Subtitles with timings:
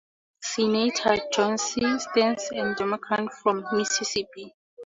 [0.41, 1.79] Senator, John C.
[1.99, 4.51] Stennis, a Democrat from Mississippi.